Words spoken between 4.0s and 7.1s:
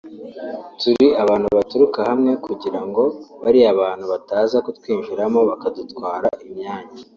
bataza kutwinjiramo bakadutwara imyanya